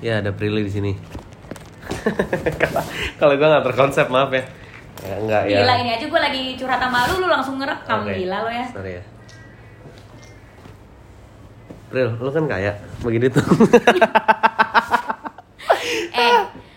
[0.00, 0.92] Ya ada Prilly di sini.
[3.16, 4.44] Kalau gue nggak terkonsep maaf ya.
[5.00, 5.58] ya enggak ya.
[5.60, 8.16] Gila ini aja gue lagi curhat sama lu, lu langsung ngerekam Oke.
[8.16, 8.66] gila lo ya.
[8.68, 9.02] Sorry ya.
[11.90, 13.44] Pril, lu kan kaya, begitu tuh.
[16.10, 16.36] Eh,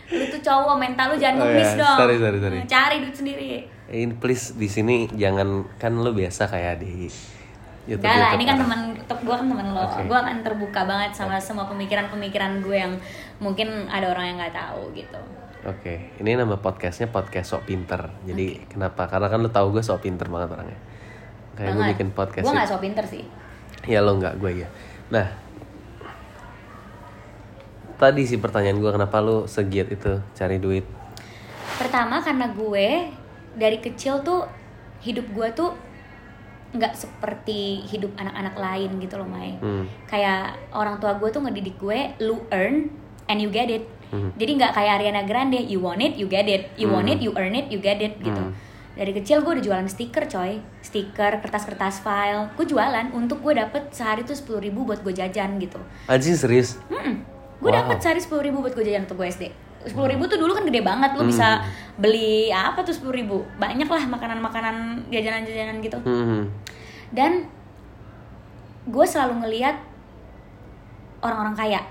[0.09, 1.79] lu tuh cowok mental lu jangan Oh, ngemis ya.
[1.79, 1.97] dong.
[1.99, 2.57] Sorry, sorry, sorry.
[2.63, 3.49] Cari duit sendiri.
[3.85, 7.09] Ini please di sini jangan kan lu biasa kayak di
[7.83, 7.99] YouTube.
[7.99, 8.81] Enggak lah, ini kan orang.
[9.05, 9.83] Teman gue kan teman lo.
[9.83, 10.01] Oke.
[10.07, 12.93] Gue akan terbuka banget sama semua pemikiran-pemikiran gue yang
[13.39, 15.19] mungkin ada orang yang nggak tahu gitu.
[15.63, 18.11] Oke, ini nama podcastnya podcast sok pinter.
[18.27, 19.07] Jadi kenapa?
[19.07, 20.79] Karena kan lu tahu gue sok pinter banget orangnya.
[21.55, 22.43] Kayak gue bikin podcast.
[22.43, 23.23] Gue nggak so pinter sih.
[23.87, 24.67] Ya lo nggak, gue ya.
[25.07, 25.27] Nah,
[27.95, 30.83] tadi sih pertanyaan gue kenapa lu segiat itu cari duit?
[31.79, 32.87] Pertama karena gue
[33.55, 34.43] dari kecil tuh
[34.99, 35.71] hidup gue tuh
[36.73, 39.53] nggak seperti hidup anak-anak lain gitu loh Mai.
[39.61, 39.85] Hmm.
[40.05, 42.89] Kayak orang tua gue tuh ngedidik gue, lu earn
[43.29, 43.85] and you get it.
[44.09, 44.33] Hmm.
[44.35, 47.13] Jadi nggak kayak Ariana Grande, you want it, you get it, you want Hmm.
[47.13, 48.41] it, you earn it, you get it gitu.
[48.41, 48.53] Hmm.
[48.93, 52.53] Dari kecil gue udah jualan stiker coy, stiker, kertas-kertas file.
[52.53, 55.81] Gue jualan untuk gue dapet sehari tuh sepuluh ribu buat gue jajan gitu.
[56.05, 56.77] Anjing serius?
[57.57, 57.85] Gue Wow.
[57.85, 59.43] dapet sehari sepuluh ribu buat gue jajan untuk gue SD.
[59.83, 61.82] Sepuluh ribu tuh dulu kan gede banget, lo bisa Hmm.
[61.93, 63.37] Beli apa tuh sepuluh ribu?
[63.61, 65.97] Banyak lah makanan-makanan jajanan-jajanan gitu.
[66.01, 66.49] Hmm.
[67.13, 67.45] Dan
[68.89, 69.77] gue selalu ngeliat
[71.23, 71.81] orang-orang kaya.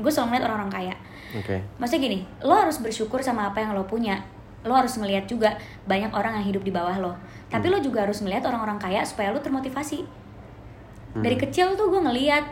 [0.00, 0.94] Gue selalu ngeliat orang-orang kaya.
[1.36, 1.62] Oke.
[1.78, 4.22] Maksudnya gini, lo harus bersyukur sama apa yang lo punya.
[4.62, 7.12] Lo harus ngeliat juga banyak orang yang hidup di bawah lo.
[7.50, 10.06] Tapi lo juga harus ngeliat orang-orang kaya supaya lo termotivasi.
[11.10, 12.46] Dari kecil tuh gue ngeliat,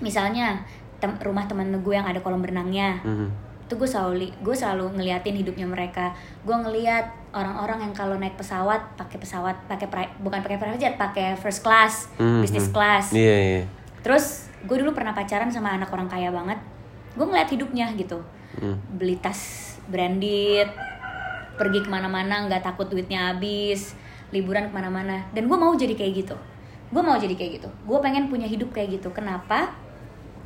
[0.00, 0.64] misalnya
[1.04, 3.28] tem- rumah temen gue yang ada kolam renangnya, Hmm.
[3.64, 6.12] Itu gue selalu gue selalu ngeliatin hidupnya mereka.
[6.44, 9.88] Gue ngeliat orang-orang yang kalau naik pesawat pakai pesawat pakai
[10.20, 12.76] bukan pakai private jet pakai first class Hmm, business hmm.
[12.76, 13.10] class.
[13.16, 13.62] Iya, iya.
[14.04, 16.60] terus gue dulu pernah pacaran sama anak orang kaya banget.
[17.16, 18.20] Gue ngeliat hidupnya gitu.
[18.54, 18.78] Hmm.
[18.94, 20.70] beli tas branded
[21.58, 23.96] pergi ke mana-mana nggak takut duitnya habis
[24.30, 25.24] liburan ke mana-mana.
[25.32, 26.36] Dan gue mau jadi kayak gitu.
[26.92, 27.68] Gue mau jadi kayak gitu.
[27.88, 29.08] Gue pengen punya hidup kayak gitu.
[29.10, 29.72] Kenapa?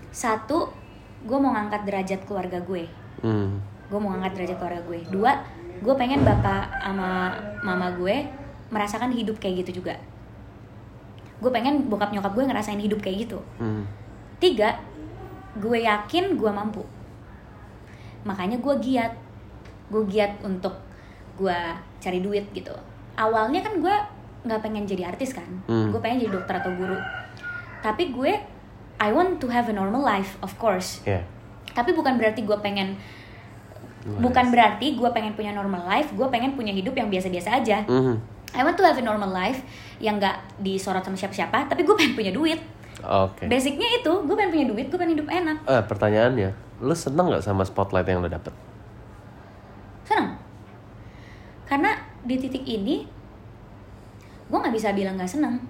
[0.08, 0.70] Satu
[1.26, 2.86] gue mau ngangkat derajat keluarga gue
[3.20, 3.58] Hmm.
[3.88, 5.32] gue mau ngangkat derajat keluarga gue dua
[5.78, 7.34] gue pengen bapak sama
[7.64, 8.26] mama gue
[8.68, 9.96] merasakan hidup kayak gitu juga
[11.38, 13.86] gue pengen bokap nyokap gue ngerasain hidup kayak gitu Hmm.
[14.38, 14.78] Tiga,
[15.58, 16.86] gue yakin gue mampu.
[18.22, 19.18] Makanya gue giat.
[19.90, 20.78] Gue giat untuk
[21.34, 21.58] gue
[21.98, 22.70] cari duit gitu.
[23.18, 23.94] Awalnya kan gue
[24.46, 25.50] nggak pengen jadi artis kan.
[25.66, 25.90] Hmm.
[25.90, 26.94] Gue pengen jadi dokter atau guru.
[27.82, 28.32] Tapi gue,
[29.02, 31.02] I want to have a normal life, of course.
[31.02, 31.26] Iya.
[31.78, 32.98] Tapi bukan berarti gue pengen,
[34.18, 36.10] bukan berarti gue pengen punya normal life.
[36.18, 37.86] Gue pengen punya hidup yang biasa-biasa aja.
[37.86, 38.18] Hmm.
[38.50, 39.62] I want to have a normal life
[40.02, 41.70] yang nggak disorot sama siapa-siapa.
[41.70, 42.58] Tapi gue pengen punya duit.
[42.98, 43.46] Oke.
[43.46, 45.62] Basicnya itu, gue pengen punya duit, gue pengen hidup enak.
[45.70, 46.50] Eh, pertanyaannya,
[46.82, 48.50] lu seneng nggak sama spotlight yang lu dapet?
[50.08, 50.40] seneng
[51.68, 51.90] karena
[52.24, 53.04] di titik ini
[54.48, 55.60] gue nggak bisa bilang nggak seneng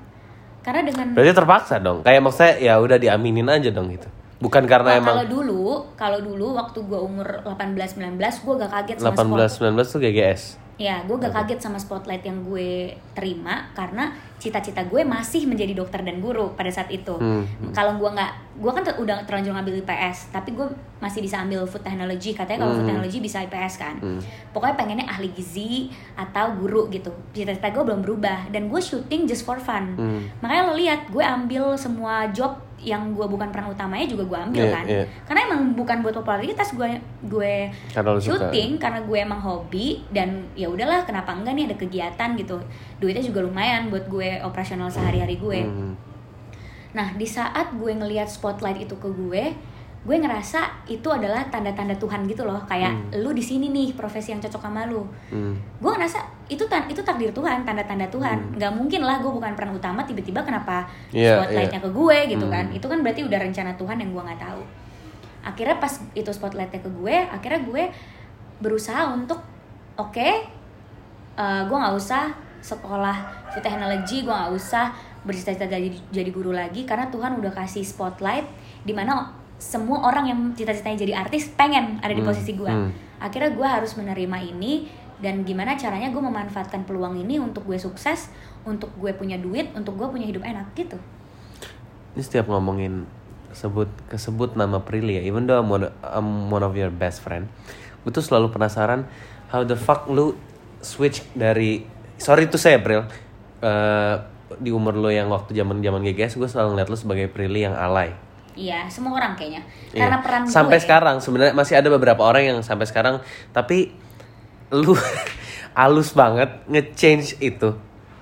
[0.63, 2.07] karena dengan Berarti terpaksa dong.
[2.07, 4.07] Kayak maksudnya ya udah diaminin aja dong gitu.
[4.39, 5.65] Bukan karena Nah, emang kalau dulu
[5.99, 9.99] kalau dulu waktu gue umur 18 19 gue gak kaget sama spot 18 19 tuh
[9.99, 10.43] GGS.
[10.79, 16.01] ya gue gak kaget sama spotlight yang gue terima karena cita-cita gue masih menjadi dokter
[16.01, 17.43] dan guru pada saat itu Hmm.
[17.71, 20.67] kalau gue nggak gue kan udah terlanjur ngambil IPS tapi gue
[20.99, 22.91] masih bisa ambil food technology katanya kalau food Hmm.
[22.93, 24.19] technology bisa IPS kan Hmm.
[24.51, 29.43] pokoknya pengennya ahli gizi atau guru gitu cita-cita gue belum berubah dan gue syuting just
[29.43, 30.23] for fun Hmm.
[30.39, 34.63] makanya lo lihat gue ambil semua job yang gue bukan peran utamanya juga gue ambil
[34.63, 35.03] Iya, kan iya.
[35.27, 36.87] karena emang bukan buat popularitas gue
[37.25, 37.55] gue
[37.91, 38.39] Karena lu suka.
[38.47, 42.55] syuting karena gue emang hobi dan ya udahlah kenapa enggak nih ada kegiatan gitu
[42.97, 45.61] duitnya juga lumayan buat gue operasional sehari-hari gue.
[45.63, 45.95] Hmm.
[46.89, 49.45] nah di saat gue ngelihat spotlight itu ke gue
[49.99, 52.57] gue ngerasa itu adalah tanda-tanda Tuhan gitu loh.
[52.65, 55.05] Kayak lu di sini nih profesi yang cocok sama lu.
[55.29, 55.53] Hmm.
[55.53, 58.57] gue ngerasa itu tan itu takdir Tuhan tanda-tanda Tuhan.
[58.57, 62.55] Nggak mungkin lah gue bukan peran utama tiba-tiba kenapa Iya, spotlightnya ke gue gitu Hmm.
[62.57, 62.67] kan.
[62.73, 64.63] Itu kan berarti udah rencana Tuhan yang gue nggak tahu.
[65.45, 67.83] Akhirnya pas itu spotlightnya ke gue akhirnya gue
[68.59, 69.39] berusaha untuk
[69.95, 70.29] oke
[71.37, 76.87] eh, gue nggak usah sekolah food technology gue nggak usah bercita-cita jadi jadi guru lagi
[76.87, 78.47] karena Tuhan udah kasih spotlight
[78.87, 83.19] di mana semua orang yang cita-citanya jadi artis pengen ada di Hmm, posisi gue hmm.
[83.19, 84.87] akhirnya gue harus menerima ini
[85.19, 88.31] dan gimana caranya gue memanfaatkan peluang ini untuk gue sukses
[88.63, 90.99] untuk gue punya duit untuk gue punya hidup enak gitu
[92.15, 93.07] Ini setiap ngomongin
[93.55, 97.47] sebut kesebut nama Prilly ya, even though I'm one, I'm one of your best friend,
[98.03, 99.07] gue tuh selalu penasaran
[99.51, 100.37] how the fuck lu
[100.83, 101.83] switch dari
[102.19, 103.07] sorry tuh saya Pril
[103.59, 104.17] Eh,
[104.63, 107.77] di umur lu yang waktu zaman zaman GGS gue selalu ngeliat lu sebagai Prilly yang
[107.77, 108.15] alay,
[108.55, 109.61] iya semua orang kayaknya.
[109.93, 110.07] Iya.
[110.07, 113.21] karena peran sampai gue sekarang sebenarnya masih ada beberapa orang yang sampai sekarang
[113.51, 113.93] tapi
[114.71, 114.95] lu
[115.79, 117.75] halus banget nge-change itu.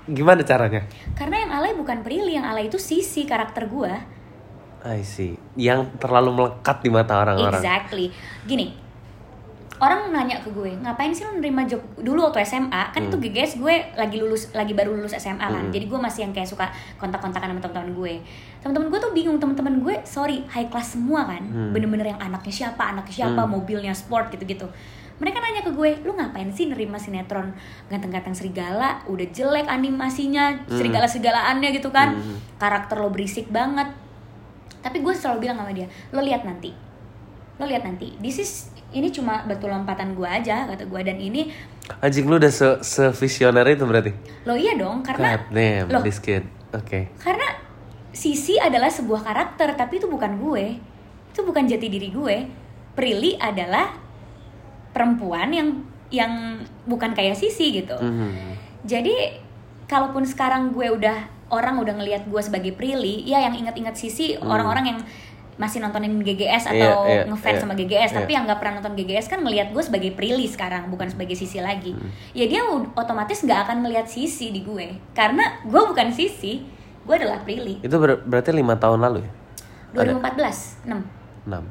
[0.08, 0.88] Gimana caranya?
[1.14, 3.92] Karena yang alay bukan Prilly yang alay itu sisi karakter gue
[4.88, 5.36] I see.
[5.52, 7.60] Yang terlalu melekat di mata orang-orang.
[7.60, 8.08] Exactly.
[8.48, 8.85] Gini
[9.76, 11.78] orang nanya ke gue ngapain sih lo nerima job?
[11.94, 13.08] Dulu waktu SMA kan Hmm.
[13.08, 15.68] itu GGS gue lagi lulus lagi baru lulus SMA kan.
[15.68, 16.64] Jadi gue masih yang kayak suka
[16.96, 18.14] kontak-kontakan sama teman-teman gue.
[18.58, 21.44] Teman-teman gue tuh bingung teman-teman gue sorry high class semua kan.
[21.44, 21.70] Hmm.
[21.70, 23.52] bener-bener yang anaknya siapa anaknya siapa Hmm.
[23.52, 24.64] mobilnya sport gitu-gitu.
[25.16, 27.52] Mereka nanya ke gue lu ngapain sih nerima sinetron?
[27.88, 32.16] Ganteng-ganteng serigala udah jelek animasinya serigala serigalaannya gitu kan.
[32.16, 32.36] Hmm.
[32.56, 33.92] karakter lo berisik banget.
[34.80, 36.72] Tapi gue selalu bilang sama dia lo lihat nanti
[37.56, 38.12] lo lihat nanti.
[38.20, 38.52] This is
[38.92, 41.50] ini cuma batu lompatan gue aja kata gue dan ini
[42.00, 44.12] anjing lu udah se, se visioner itu berarti?
[44.48, 47.00] Lo iya dong karena God damn loh this kid oke.
[47.20, 47.48] karena
[48.16, 50.80] Sisi adalah sebuah karakter tapi itu bukan gue.
[51.36, 52.48] Itu bukan jati diri gue.
[52.96, 53.92] Prilly adalah
[54.96, 55.68] perempuan yang
[56.08, 57.96] yang bukan kayak Sisi gitu.
[58.00, 58.56] Mhm.
[58.86, 59.42] jadi
[59.90, 64.96] kalaupun sekarang gue udah orang udah ngelihat gue sebagai Prilly ya yang ingat-ingat Sisi orang-orang
[64.96, 64.98] yang
[65.56, 67.08] masih nontonin GGS atau Hmm.
[67.08, 68.16] Iya, iya, ngefans iya, sama GGS iya.
[68.20, 71.64] tapi yang nggak pernah nonton GGS kan ngelihat gue sebagai Prilly sekarang bukan sebagai Sisi
[71.64, 71.96] lagi.
[71.96, 72.12] Hmm.
[72.36, 72.60] ya dia
[72.92, 75.00] otomatis nggak akan ngelihat Sisi di gue.
[75.16, 76.60] Karena gue bukan Sisi
[77.06, 79.32] gue adalah Prilly itu ber- berarti lima tahun lalu ya?
[79.96, 81.64] 2014 6 enam.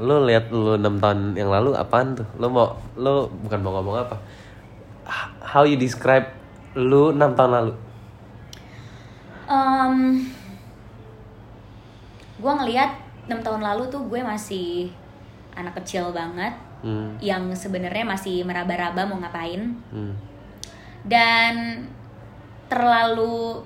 [0.00, 2.24] Lu lihat lu enam tahun yang lalu apaan tuh?
[2.38, 4.16] Lu mau lu bukan mau ngomong apa.
[5.42, 6.30] How you describe
[6.72, 7.72] lu enam tahun lalu?
[9.50, 10.22] Um,
[12.38, 14.90] gue ngelihat 6 tahun lalu tuh gue masih
[15.54, 16.50] anak kecil banget
[16.82, 17.22] hmm.
[17.22, 20.14] yang sebenarnya masih meraba-raba mau ngapain Hmm.
[21.06, 21.86] dan
[22.66, 23.62] terlalu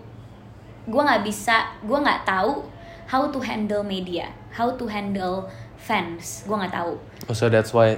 [0.85, 2.65] gue nggak bisa gue nggak tahu
[3.09, 5.49] how to handle media how to handle
[5.81, 7.97] fans gue nggak tahu Oh, so that's why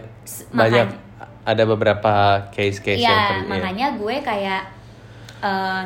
[0.55, 0.95] banyak
[1.47, 3.47] ada beberapa case-case yang ya iya.
[3.47, 4.63] makanya gue kayak
[5.43, 5.83] eh,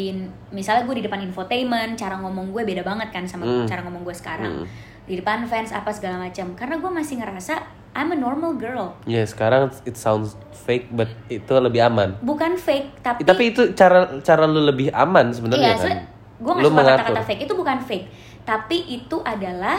[0.00, 0.06] di
[0.50, 3.68] misalnya gue di depan infotainment cara ngomong gue beda banget kan sama Hmm.
[3.68, 4.66] cara ngomong gue sekarang Hmm.
[5.04, 7.60] di depan fans apa segala macam karena gue masih ngerasa
[7.90, 12.16] I'm a normal girl Ya sekarang it sounds fake but itu lebih aman.
[12.20, 15.98] bukan fake tapi Tapi itu cara cara lu lebih aman sebenarnya iya kan.
[16.38, 18.06] gue gak Lu suka kata-kata fake itu bukan fake
[18.40, 19.76] tapi itu adalah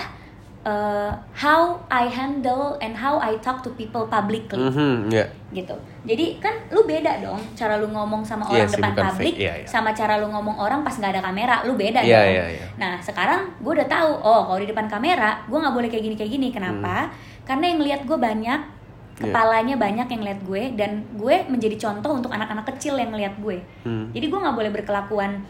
[0.64, 5.26] uh, how I handle and how I talk to people publicly Mhm, ya.
[5.52, 5.74] gitu.
[6.02, 9.36] Jadi kan lu beda dong cara lu ngomong sama Iya orang sih, depan publik.
[9.38, 9.68] Iya, iya.
[9.68, 12.34] sama cara lu ngomong orang pas nggak ada kamera, lu beda Iya, dong.
[12.34, 12.66] iya, iya.
[12.78, 16.16] Nah sekarang gue udah tahu, oh kalau di depan kamera gue nggak boleh kayak gini
[16.16, 16.48] kayak gini.
[16.50, 17.10] Kenapa?
[17.42, 19.30] Karena yang lihat gue banyak, Iya.
[19.30, 23.62] kepalanya banyak yang lihat gue dan gue menjadi contoh untuk anak-anak kecil yang lihat gue.
[23.86, 24.10] Hmm.
[24.10, 25.46] Jadi gue nggak boleh berkelakuan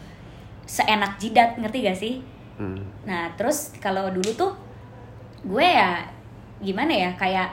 [0.64, 2.14] seenak jidat, ngerti gak sih?
[2.56, 2.78] Hmm.
[3.04, 4.52] Nah terus kalau dulu tuh
[5.42, 6.06] gue ya
[6.58, 7.50] gimana ya kayak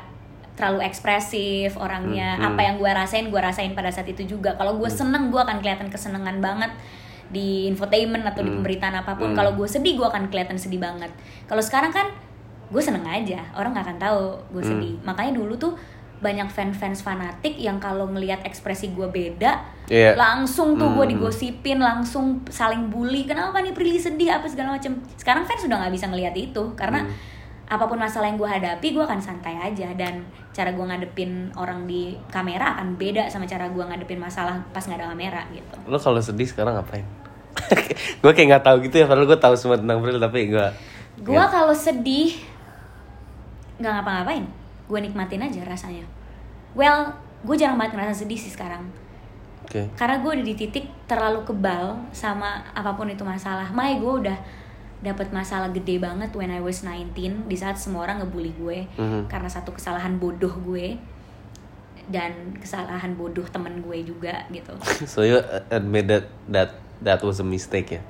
[0.54, 2.50] terlalu ekspresif orangnya Hmm, hmm.
[2.52, 5.58] apa yang gue rasain gue rasain pada saat itu juga kalau gue seneng gue akan
[5.60, 6.70] kelihatan kesenangan banget
[7.30, 8.62] di infotainment atau di Hmm.
[8.62, 9.38] pemberitaan apa pun Hmm.
[9.38, 11.10] kalau gue sedih gue akan kelihatan sedih banget
[11.46, 12.12] kalau sekarang kan
[12.70, 14.22] gue seneng aja orang nggak akan tahu
[14.52, 14.70] gue Hmm.
[14.70, 15.74] sedih makanya dulu tuh
[16.20, 20.20] banyak fans-fans fanatik yang kalau ngelihat ekspresi gue beda Iya.
[20.20, 21.14] langsung tuh gue Hmm.
[21.16, 25.94] digosipin langsung saling bully kenapa nih Prilly sedih apa segala macem sekarang fans sudah nggak
[25.96, 27.39] bisa ngelihat itu karena Hmm.
[27.70, 29.94] Apa pun masalah yang gue hadapi gue akan santai aja.
[29.94, 34.82] Dan cara gue ngadepin orang di kamera akan beda sama cara gue ngadepin masalah pas
[34.82, 35.78] nggak ada kamera gitu.
[35.86, 37.06] Lu kalau sedih sekarang ngapain?
[38.26, 40.68] gue kayak nggak tahu gitu ya padahal gue tahu semua tentang Bril tapi gue
[41.20, 42.42] gue kalau sedih
[43.78, 44.44] nggak ngapa-ngapain.
[44.90, 46.04] Gue nikmatin aja rasanya.
[46.74, 47.14] Well
[47.46, 48.90] gue jarang banget ngerasa sedih sih sekarang.
[49.70, 49.86] Oke.
[49.94, 53.70] karena gue udah di titik terlalu kebal sama apa pun itu masalah.
[53.70, 54.34] Mai gue udah
[55.00, 57.16] dapat masalah gede banget when I was 19
[57.46, 59.28] di saat semua orang ngebully gue Mhm.
[59.28, 61.00] karena satu kesalahan bodoh gue
[62.10, 64.74] dan kesalahan bodoh temen gue juga gitu
[65.08, 65.40] So you
[65.70, 68.02] admit that that that was a mistake ya?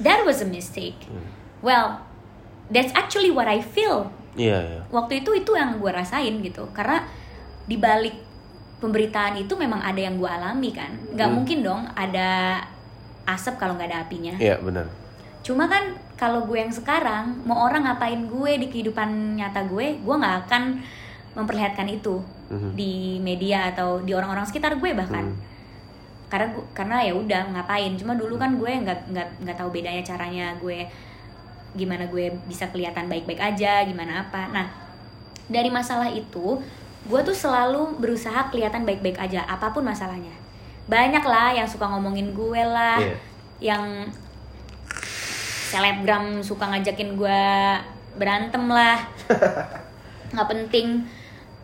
[0.00, 0.98] that was a mistake
[1.60, 2.02] well
[2.68, 4.80] that's actually what I feel Iya iya.
[4.88, 7.04] waktu itu itu yang gue rasain gitu karena
[7.62, 8.16] di balik
[8.80, 11.36] pemberitaan itu memang ada yang gue alami kan nggak Hmm.
[11.38, 12.58] mungkin dong ada
[13.22, 14.88] asap kalau nggak ada apinya Iya benar.
[15.42, 15.82] Cuma kan
[16.14, 20.62] kalau gue yang sekarang mau orang ngapain gue di kehidupan nyata gue gue nggak akan
[21.32, 22.70] memperlihatkan itu Mhm.
[22.72, 25.40] di media atau di orang-orang sekitar gue bahkan Hmm.
[26.28, 30.02] karena gu- karena ya udah ngapain cuma dulu kan gue nggak nggak nggak tahu bedanya
[30.02, 30.84] caranya gue
[31.72, 34.68] gimana gue bisa kelihatan baik-baik aja gimana apa nah
[35.46, 36.60] dari masalah itu
[37.02, 40.36] gue tuh selalu berusaha kelihatan baik-baik aja apa pun masalahnya
[40.84, 43.16] banyak lah yang suka ngomongin gue lah Iya.
[43.72, 43.84] yang
[45.72, 47.42] selebgram suka ngajakin gue
[48.14, 49.00] berantem lah.
[50.32, 51.08] Nggak penting.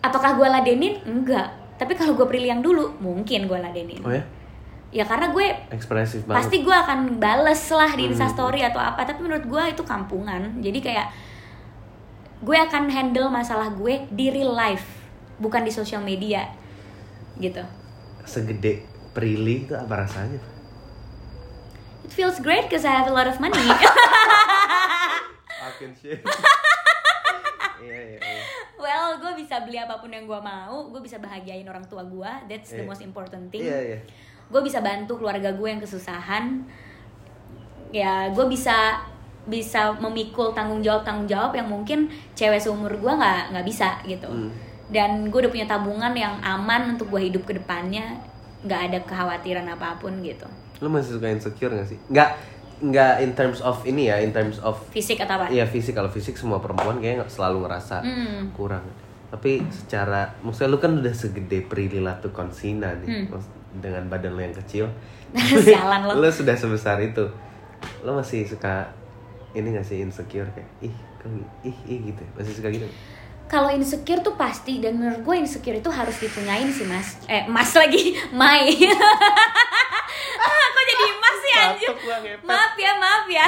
[0.01, 0.97] Apakah gue ladenin?
[1.05, 1.53] Enggak.
[1.77, 4.01] Tapi kalau gue Prilly yang dulu mungkin gue ladenin.
[4.01, 4.25] Oh ya?
[4.89, 6.49] Ya karena gue ekspresif banget.
[6.49, 8.13] pasti gue akan bales lah di Hmm.
[8.13, 9.05] instastory atau apa.
[9.05, 10.57] Tapi menurut gue itu kampungan.
[10.59, 11.13] Jadi kayak
[12.41, 15.05] gue akan handle masalah gue di real life
[15.37, 16.49] bukan di sosial media.
[17.37, 17.61] Gitu.
[18.25, 20.41] Segede Prilly itu apa rasanya
[22.09, 23.61] it feels great because I have a lot of money.
[25.61, 26.25] Fucking shit.
[27.79, 28.43] Iya iya iya.
[28.75, 32.27] Well gue bisa beli apa pun yang gue mau gue bisa bahagiain orang tua gue
[32.51, 33.63] that's the most important thing.
[33.63, 33.99] Iya iya.
[34.51, 36.67] Gue bisa bantu keluarga gue yang kesusahan.
[37.95, 38.99] Ya gue bisa
[39.47, 44.27] bisa memikul tanggung jawab tanggung jawab yang mungkin cewek seumur gue nggak nggak bisa gitu.
[44.27, 44.51] Hmm.
[44.91, 48.19] dan gue udah punya tabungan yang aman untuk gue hidup ke depannya.
[48.67, 52.31] Nggak ada kekhawatiran apa pun gitu lu masih suka insecure gak sih nggak
[52.81, 56.07] nggak in terms of ini ya in terms of fisik atau apa Iya fisik kalau
[56.07, 58.51] fisik semua perempuan kayaknya selalu ngerasa Hmm.
[58.53, 58.87] kurang.
[59.29, 63.27] Tapi secara maksudnya lu kan udah segede Prilly Latuconsina nih Hmm.
[63.29, 64.87] Maksud- dengan badan lu yang kecil.
[65.61, 66.17] Sialan lo.
[66.17, 67.27] lu sudah sebesar itu.
[68.01, 68.87] Lu masih suka
[69.53, 71.29] ini gak sih insecure kayak ih kok
[71.63, 72.23] ih ih gitu.
[72.33, 72.87] Masih suka gitu.
[73.47, 77.73] kalau insecure tuh pasti dan menurut gue insecure itu harus dipunyain sih mas eh mas
[77.73, 78.69] lagi Mai
[80.39, 81.91] ah, kok jadi mas sih anjir.
[81.97, 83.47] Gua maaf ya maaf ya.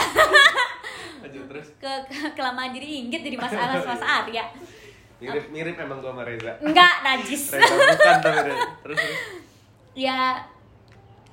[1.23, 1.67] Lanjut terus.
[1.77, 4.45] ke, ke- kelamaan jadi inggit jadi mas Anas mas Arya.
[5.17, 6.53] Mirip mirip emang gua sama Reza.
[6.59, 7.43] enggak najis.
[7.53, 8.65] Reza bukan tapi Reza.
[8.81, 9.19] Terus terus.
[9.93, 10.19] ya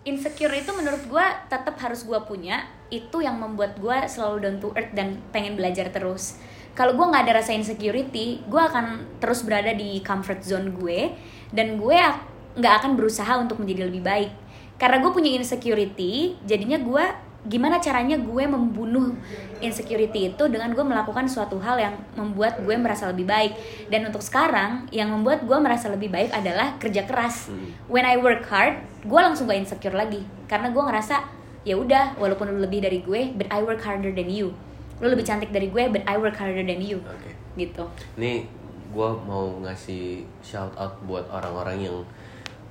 [0.03, 2.63] insecure itu menurut gue tetap harus gue punya.
[2.87, 6.39] Itu yang membuat gue selalu down to earth dan pengen belajar terus.
[6.71, 8.85] Kalau gue nggak ada rasa insecurity gue akan
[9.17, 11.11] terus berada di comfort zone gue.
[11.47, 12.23] Dan gue ak-
[12.55, 14.31] nggak akan berusaha untuk menjadi lebih baik
[14.77, 17.05] karena gue punya insecurity jadinya gue
[17.47, 19.15] gimana caranya gue membunuh
[19.63, 23.55] insecurity itu dengan gue melakukan suatu hal yang membuat gue merasa lebih baik.
[23.87, 27.47] Dan untuk sekarang yang membuat gue merasa lebih baik adalah kerja keras.
[27.47, 27.71] Hmm.
[27.87, 30.21] when I work hard gue langsung gak insecure lagi.
[30.51, 31.23] Karena gue ngerasa
[31.63, 34.51] ya udah walaupun lu lebih dari gue but I work harder than you.
[34.99, 36.99] Lu lebih cantik dari gue but I work harder than you.
[37.07, 37.31] Oke.
[37.57, 37.89] gitu.
[38.19, 38.45] Nih
[38.91, 41.97] gue mau ngasih shout out buat orang-orang yang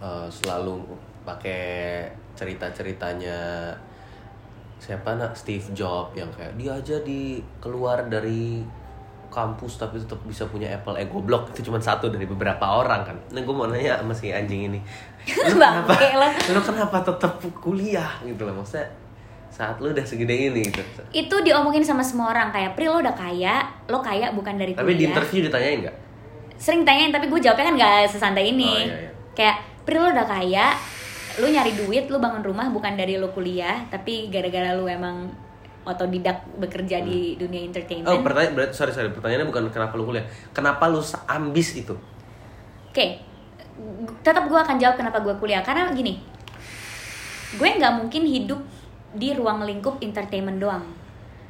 [0.00, 0.84] uh, selalu
[1.26, 2.06] pakai
[2.38, 3.74] cerita-ceritanya
[4.78, 8.62] siapa nak Steve Jobs yang kayak dia aja di keluar dari
[9.26, 10.96] kampus tapi tetap bisa punya Apple.
[10.96, 13.16] Eh goblok itu cuma satu dari beberapa orang kan.
[13.34, 14.80] Nah gue mau nanya sama si anjing ini.
[15.50, 15.92] Lu kenapa?
[16.54, 18.22] lu kenapa tetap kuliah?
[18.22, 18.86] Gitu loh maksudnya
[19.50, 21.02] saat lu udah segede ini gitu.
[21.10, 24.94] Itu diomongin sama semua orang kayak Pri lo udah kaya lo kaya bukan dari tapi
[24.94, 25.08] di kuliah.
[25.10, 25.96] interview ditanyain nggak?
[26.60, 28.68] Sering tanyain tapi gue jawabnya kan gak sesantai ini.
[28.68, 29.10] Oh, iya, iya.
[29.34, 30.76] kayak Pri lo udah kaya
[31.36, 35.28] lu nyari duit lu bangun rumah bukan dari lo kuliah tapi gara-gara lu emang
[35.86, 40.26] otodidak bekerja di dunia entertainment Oh, pertanyaan berarti sorry sorry pertanyaannya bukan kenapa lu kuliah,
[40.50, 40.98] kenapa lu
[41.30, 41.94] ambis itu?
[42.90, 43.22] Oke,
[44.26, 46.18] tetap gue akan jawab kenapa gue kuliah karena gini,
[47.54, 48.60] gue nggak mungkin hidup
[49.14, 50.84] di ruang lingkup entertainment doang.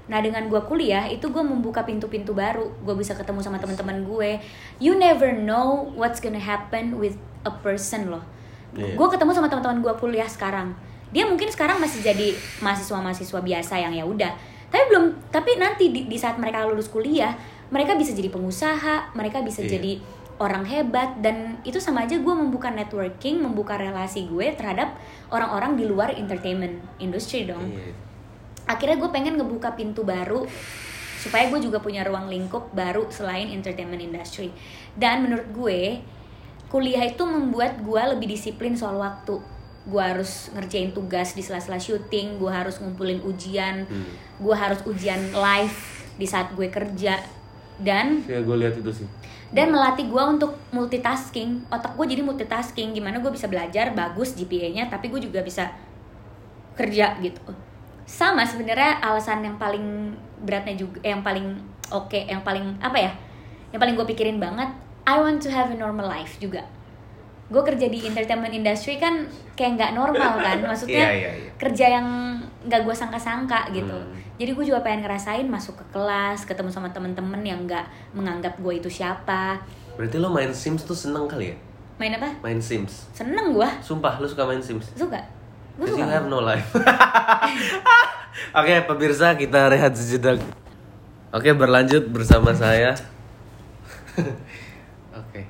[0.06, 4.38] Nah dengan gue kuliah itu gue membuka pintu-pintu baru, gue bisa ketemu sama teman-teman gue.
[4.78, 7.16] You never know what's gonna happen with
[7.48, 8.22] a person loh.
[8.76, 8.94] Iya.
[8.94, 10.76] Gue ketemu sama teman-teman gue kuliah sekarang.
[11.10, 14.32] Dia mungkin sekarang masih jadi mahasiswa-mahasiswa biasa yang ya udah.
[14.68, 17.32] Tapi belum, tapi nanti di, di saat mereka lulus kuliah,
[17.72, 19.78] mereka bisa jadi pengusaha, mereka bisa Iya.
[19.78, 19.92] jadi
[20.36, 24.92] orang hebat dan itu sama aja gue membuka networking, membuka relasi gue terhadap
[25.32, 27.72] orang-orang di luar entertainment industry dong.
[27.72, 27.96] Iya.
[28.68, 30.44] Akhirnya gue pengen ngebuka pintu baru
[31.16, 34.52] supaya gue juga punya ruang lingkup baru selain entertainment industry.
[34.92, 35.80] Dan menurut gue
[36.76, 39.40] kuliah itu membuat gue lebih disiplin soal waktu.
[39.82, 44.12] Gue harus ngerjain tugas di sela-sela syuting, gue harus ngumpulin ujian, Hmm.
[44.36, 45.78] gue harus ujian live
[46.14, 47.16] di saat gue kerja
[47.78, 49.08] dan Ya gue lihat itu sih.
[49.46, 54.88] dan melatih gue untuk multitasking otak gue jadi multitasking gimana gue bisa belajar bagus GPA-nya
[54.88, 55.70] tapi gue juga bisa
[56.74, 57.40] kerja gitu
[58.02, 61.46] sama sebenarnya alasan yang paling beratnya juga eh, yang paling
[61.88, 63.12] oke yang paling apa ya
[63.70, 64.66] yang paling gue pikirin banget
[65.06, 66.66] I want to have a normal life juga
[67.46, 69.22] gue kerja di entertainment industry kan
[69.54, 71.50] kayak nggak normal kan maksudnya Iya, iya, iya.
[71.54, 72.06] kerja yang
[72.66, 74.18] nggak gue sangka-sangka gitu Hmm.
[74.34, 78.74] jadi gue juga pengen ngerasain masuk ke kelas ketemu sama temen-temen yang nggak menganggap gue
[78.76, 79.62] itu siapa
[79.94, 81.56] Berarti lo main Sims tuh seneng kali ya?
[81.96, 83.08] main apa Main Sims.
[83.10, 84.90] seneng gue Sumpah lu suka main Sims?
[84.92, 85.22] suka
[85.72, 86.66] gue Because you suka have no life.
[88.58, 90.40] Oke, pemirsa kita rehat sejenak.
[91.30, 92.96] Oke, berlanjut bersama saya.
[95.16, 95.42] Oke.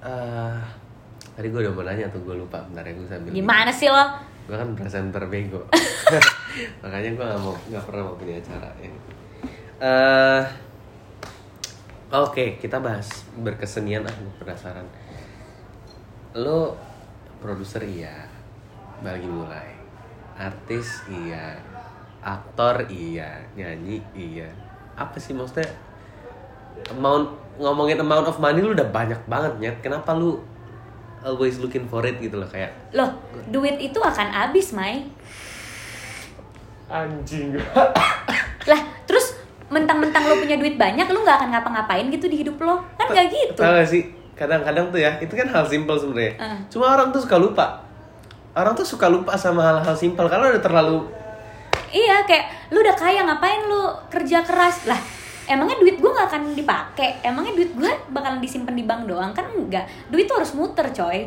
[0.00, 0.58] Eh,
[1.36, 2.64] tadi gue udah mau nanya tuh gue lupa.
[2.64, 3.30] Bentar ya gue sambil.
[3.36, 4.04] gimana sih lo
[4.48, 5.60] gue kan presenter bego
[6.80, 8.90] makanya gue nggak mau nggak pernah mau punya acara ya.
[9.78, 10.42] Eh,
[12.16, 14.88] oke kita bahas berkesenian ah gue penasaran
[16.32, 16.80] lo
[17.44, 18.24] produser iya
[19.04, 19.76] bagi mulai
[20.40, 21.60] artis iya
[22.24, 24.48] aktor iya nyanyi iya
[24.96, 25.68] apa sih maksudnya
[26.88, 30.38] amount ngomongin amount of money lu udah banyak banget nyet kenapa lu
[31.26, 33.10] always looking for it gitu loh kayak Loh,
[33.50, 35.02] duit itu akan habis, Mai.
[36.88, 37.58] anjing
[38.70, 39.36] Lah, terus
[39.68, 42.80] mentang-mentang lo punya duit banyak, lo nggak akan ngapa-ngapain gitu di hidup lo.
[42.96, 43.60] Kan nggak gitu.
[43.60, 44.02] Tahu gak sih
[44.38, 46.58] kadang-kadang tuh ya itu kan hal simpel sebenarnya Uh.
[46.70, 47.82] cuma orang tuh suka lupa
[48.54, 51.02] orang tuh suka lupa sama hal-hal simpel karena udah terlalu
[51.88, 53.80] Iya, kayak lu udah kaya ngapain lu
[54.12, 55.00] kerja keras lah.
[55.48, 57.24] Emangnya duit gue nggak akan dipakai?
[57.24, 59.32] Emangnya duit gue bakalan disimpan di bank doang?
[59.32, 59.88] Kan enggak.
[60.12, 61.24] Duit tuh harus muter, coy.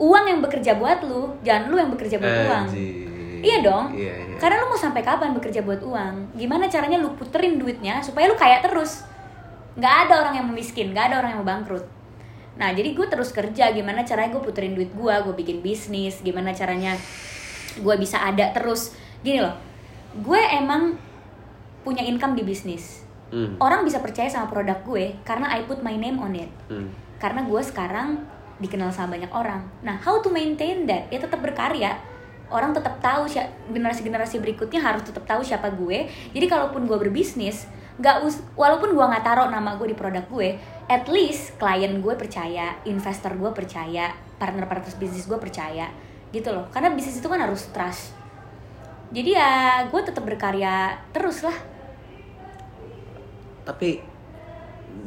[0.00, 2.66] Uang yang bekerja buat lu, jangan lu yang bekerja buat uang.
[3.38, 3.94] Iya dong.
[3.94, 4.36] iya, iya.
[4.40, 6.34] Karena lu mau sampai kapan bekerja buat uang?
[6.34, 9.06] Gimana caranya lu puterin duitnya supaya lu kaya terus?
[9.78, 11.86] Nggak ada orang yang miskin, nggak ada orang yang mau bangkrut.
[12.58, 13.70] Nah, jadi gue terus kerja.
[13.70, 15.14] Gimana caranya gue puterin duit gue?
[15.22, 16.18] Gue bikin bisnis.
[16.18, 16.98] Gimana caranya
[17.78, 18.98] gue bisa ada terus?
[19.22, 19.54] Gini loh,
[20.18, 20.98] gue emang
[21.86, 23.06] punya income di bisnis.
[23.28, 26.48] Hmm, Orang bisa percaya sama produk gue karena I put my name on it.
[26.72, 26.88] hmm.
[27.20, 28.24] Karena gue sekarang
[28.56, 29.62] dikenal sama banyak orang.
[29.84, 31.12] Nah, how to maintain that?
[31.12, 31.98] Ya tetap berkarya.
[32.48, 36.08] Orang tetap tahu si- generasi-generasi berikutnya harus tetap tahu siapa gue.
[36.08, 37.68] Jadi kalaupun gue berbisnis,
[38.00, 40.56] nggak us walaupun gue nggak taruh nama gue di produk gue,
[40.88, 45.92] at least klien gue percaya, investor gue percaya, partner-partner bisnis gue percaya,
[46.32, 46.64] gitu loh.
[46.72, 48.16] Karena bisnis itu kan harus trust.
[49.12, 51.54] Jadi ya gue tetap berkarya terus lah.
[53.68, 54.00] Tapi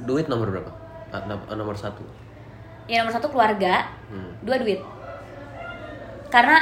[0.03, 0.70] duit nomor berapa?
[1.10, 2.06] Ah, nom- nomor satu.
[2.86, 4.38] Ya nomor satu keluarga, Hmm.
[4.39, 4.77] dua duit.
[6.30, 6.62] Karena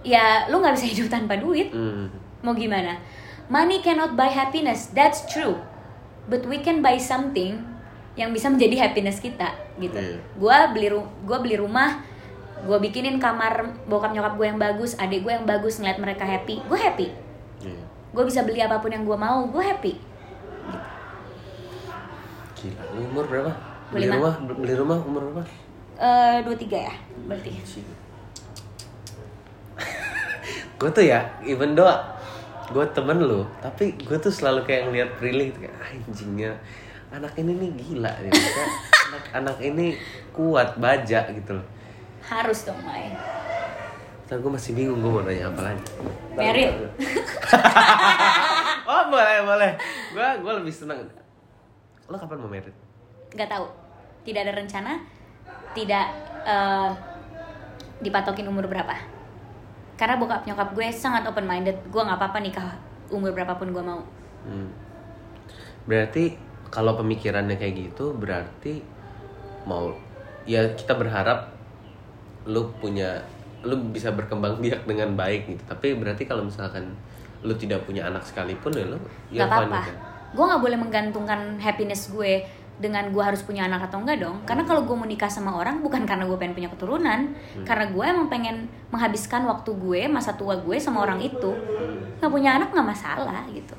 [0.00, 1.70] ya lu nggak bisa hidup tanpa duit.
[1.70, 2.06] Hmm.
[2.38, 3.02] mau gimana?
[3.48, 4.88] Money cannot buy happiness.
[4.88, 5.58] That's true.
[6.24, 7.66] But we can buy something
[8.14, 9.94] yang bisa menjadi happiness kita gitu.
[9.94, 10.18] Iya.
[10.36, 11.98] gua beli ru- gua beli rumah
[12.60, 16.58] gua bikinin kamar bokap nyokap gue yang bagus adik gue yang bagus ngeliat mereka happy
[16.60, 17.06] gue happy.
[17.60, 17.82] Iya.
[18.08, 19.94] gue bisa beli apa pun yang gue mau gue happy
[22.58, 23.52] gila lu umur berapa?
[23.94, 24.14] Beli Lima.
[24.18, 25.42] rumah beli rumah umur berapa?
[25.98, 26.94] Eh dua tiga ya
[27.30, 27.50] berarti.
[30.78, 31.90] Gue tuh ya even though
[32.70, 36.52] gue temen lu tapi gue tuh selalu kayak ngeliat Prilly gitu, kayak anjingnya
[37.08, 39.96] anak ini nih gila ya anak anak ini
[40.36, 41.66] kuat baja gitu loh.
[42.28, 43.08] Harus dong Mai.
[44.28, 45.84] Ntar gue masih bingung gue mau nanya apa lagi.
[46.36, 46.68] Merit.
[48.92, 49.72] oh boleh boleh.
[50.12, 51.00] Gue gue lebih senang
[52.08, 52.74] lo kapan mau merit
[53.36, 53.66] nggak tahu
[54.24, 54.92] tidak ada rencana
[55.76, 56.06] tidak
[56.48, 56.90] eh,
[58.00, 58.96] dipatokin umur berapa
[59.98, 62.68] karena bokap nyokap gue sangat open minded gue nggak apa-apa nikah
[63.12, 64.00] umur berapapun gue mau
[64.46, 64.70] Hmm.
[65.88, 66.36] Berarti
[66.68, 68.84] kalau pemikirannya kayak gitu berarti
[69.64, 69.92] mau
[70.44, 71.52] ya kita berharap
[72.48, 73.24] lu punya
[73.66, 75.62] lu bisa berkembang biak dengan baik gitu.
[75.66, 76.94] Tapi berarti kalau misalkan
[77.42, 78.98] lu tidak punya anak sekalipun ya lu
[79.32, 79.84] ya apa-apa.
[80.28, 82.44] Gue nggak boleh menggantungkan happiness gue
[82.78, 85.82] dengan gue harus punya anak atau enggak dong karena kalau gue mau nikah sama orang
[85.82, 87.20] bukan karena gue pengen punya keturunan
[87.66, 88.56] karena gue emang pengen
[88.94, 91.50] menghabiskan waktu gue masa tua gue sama orang itu
[92.22, 93.74] nggak punya anak nggak masalah gitu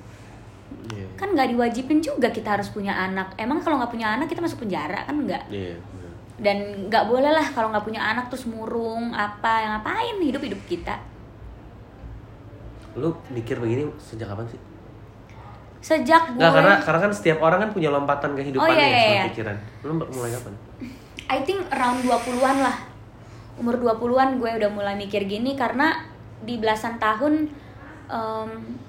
[0.90, 1.06] Iya.
[1.18, 4.66] kan nggak diwajibin juga kita harus punya anak emang kalau nggak punya anak kita masuk
[4.66, 5.78] penjara kan nggak Iya.
[5.78, 6.12] bener.
[6.42, 6.58] dan
[6.90, 10.98] nggak boleh lah kalau nggak punya anak terus murung apa yang ngapain hidup hidup kita
[12.98, 14.60] Lu mikir begini sejak kapan sih?
[15.80, 19.00] Sejak gue Nggak, karena karena kan setiap orang kan punya lompatan kehidupannya Oh, iya, iya,
[19.00, 19.26] soal iya.
[19.32, 19.56] pikiran.
[19.88, 20.54] Lu mulai kapan?
[21.30, 22.78] I think around 20-an lah
[23.60, 26.08] umur 20-an gue udah mulai mikir gini karena
[26.42, 27.52] di belasan tahun
[28.08, 28.80] um,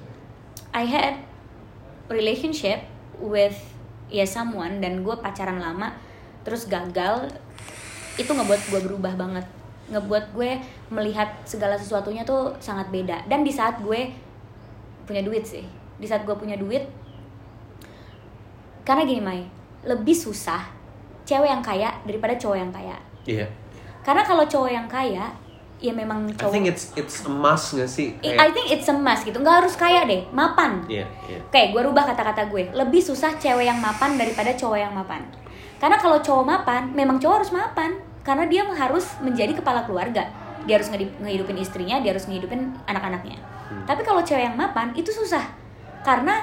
[0.71, 1.19] I had
[2.07, 2.87] relationship
[3.19, 3.59] with
[4.07, 5.95] ya someone dan gue pacaran lama
[6.47, 7.35] terus gagal
[8.15, 9.47] itu ngebuat gue berubah banget
[9.91, 10.63] ngebuat gue
[10.95, 14.15] melihat segala sesuatunya tuh sangat beda dan di saat gue
[15.05, 15.67] punya duit sih
[16.01, 16.83] di saat gue punya duit
[18.83, 19.45] karena gini Mai
[19.83, 20.65] lebih susah
[21.23, 23.47] cewek yang kaya daripada cowok yang kaya Iya.
[24.01, 25.29] karena kalau cowok yang kaya
[25.79, 28.13] ya memang I cowok think it's it's a must gak sih?
[28.21, 31.39] I- I Kayak, think it's a must gitu nggak harus kaya deh mapan iya, iya.
[31.41, 32.71] Oke, gue rubah kata-kata gue.
[32.71, 35.19] Lebih susah cewek yang mapan daripada cowok yang mapan.
[35.77, 37.91] Karena kalau cowok mapan, memang cowok harus mapan.
[38.23, 40.31] Karena dia harus menjadi kepala keluarga.
[40.63, 43.35] Dia harus ngehidupin istrinya, dia harus ngehidupin anak-anaknya.
[43.67, 43.83] Hmm.
[43.83, 45.43] Tapi kalau cewek yang mapan, itu susah.
[46.01, 46.37] Karena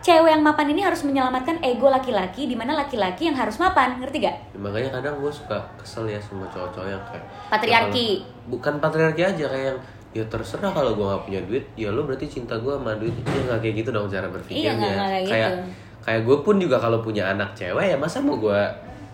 [0.00, 4.20] cewek yang mapan ini harus menyelamatkan ego laki-laki di mana laki-laki yang harus mapan ngerti
[4.20, 7.70] gak Ya, makanya kadang gue suka kesel ya sama cowok-cowok yang kayak Patriarki.
[8.04, 9.78] ya kalau- bukan patriarki aja kayak yang
[10.12, 13.40] ya terserah kalau gue gak punya duit ya lo berarti cinta gue sama duit ya
[13.44, 15.64] nggak kayak gitu dong cara berpikirnya Iya, nggak- nggak kayak kayak gitu.
[16.04, 18.60] kayak gue pun juga kalau punya anak cewek ya masa mau gue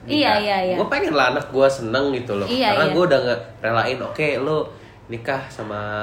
[0.02, 0.74] Iya, iya, iya.
[0.74, 2.92] gue pengen lah anak gue seneng gitu loh Iya, karena iya.
[2.92, 4.58] gue udah nggak relain oke lo
[5.06, 6.02] nikah sama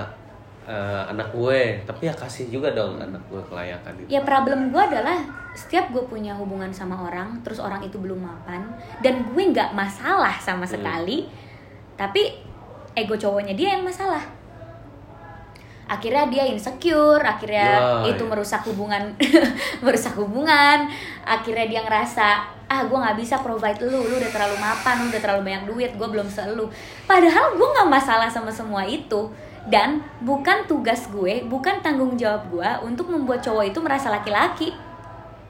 [0.67, 1.79] eh, anak gue.
[1.81, 5.17] Tapi ya kasih juga dong anak gue kelayakan gitu ya problem gue adalah
[5.51, 8.61] setiap gue punya hubungan sama orang terus orang itu belum mapan
[8.99, 10.75] dan gue nggak masalah sama Hmm.
[10.75, 11.25] sekali
[11.95, 12.29] tapi
[12.93, 14.21] ego cowoknya dia yang masalah.
[15.87, 18.27] Akhirnya dia insecure akhirnya Ya, itu ya.
[18.27, 19.15] merusak hubungan
[19.85, 20.83] merusak hubungan.
[21.23, 25.21] Akhirnya dia ngerasa ah gue nggak bisa provide lu lu udah terlalu mapan lu udah
[25.23, 26.67] terlalu banyak duit gue belum selu.
[27.07, 29.31] Padahal gue nggak masalah sama semua itu
[29.67, 34.71] dan bukan tugas gue bukan tanggung jawab gue untuk membuat cowok itu merasa laki-laki.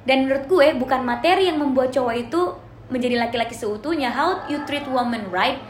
[0.08, 2.42] Dan menurut gue bukan materi yang membuat cowok itu
[2.90, 4.10] menjadi laki-laki seutuhnya.
[4.10, 5.62] How you treat woman right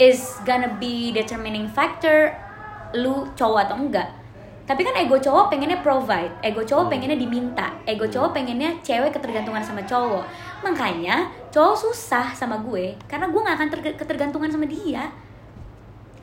[0.00, 2.32] is gonna be determining factor
[2.96, 4.08] lu cowok atau enggak.
[4.64, 9.60] Tapi kan ego cowok pengennya provide ego cowok pengennya diminta ego cowok pengennya cewek ketergantungan
[9.60, 10.24] sama cowok.
[10.64, 13.68] Makanya cowok susah sama gue karena gue nggak akan
[14.00, 15.12] ketergantungan sama dia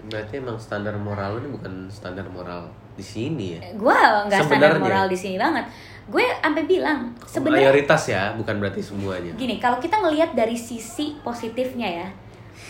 [0.10, 3.62] berarti emang standar moral lu ini bukan standar moral di sini ya?
[3.78, 5.66] Gue nggak standar moral di sini banget.
[6.10, 9.32] Gue sampai bilang sebenarnya mayoritas ya bukan berarti semuanya.
[9.38, 12.08] Gini kalau kita ngelihat dari sisi positifnya ya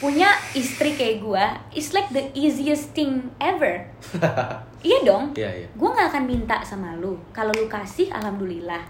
[0.01, 1.45] punya istri kayak gue
[1.77, 3.85] is like the easiest thing ever.
[4.81, 5.29] Iya dong.
[5.37, 5.67] Iya iya.
[5.77, 7.13] Gue nggak akan minta sama lu.
[7.29, 8.81] Kalau lu kasih alhamdulillah.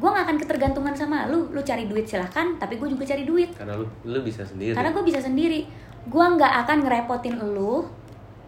[0.00, 1.52] Gue nggak akan ketergantungan sama lu.
[1.52, 2.56] Lu cari duit silahkan.
[2.56, 3.52] Tapi gue juga cari duit.
[3.52, 4.72] Karena lu lu bisa sendiri.
[4.72, 5.68] Karena gue bisa sendiri
[6.08, 7.84] gue nggak akan ngerepotin lu.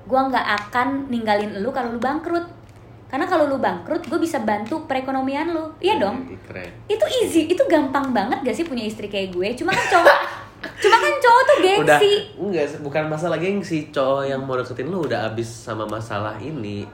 [0.06, 2.46] Gue nggak akan ninggalin lu kalau lu bangkrut.
[3.06, 5.70] Karena kalau lu bangkrut gue bisa bantu perekonomian lu.
[5.78, 6.26] Iya dong.
[6.26, 6.70] Ih, keren.
[6.90, 9.48] Itu easy itu gampang banget gak sih punya istri kayak gue?
[9.58, 10.18] Cuma kan cowok
[10.82, 13.78] cuma kan cowok tuh udah gengsi enggak bukan masalah gengsi.
[13.94, 16.86] Cowok yang mau deketin lu udah abis sama masalah ini.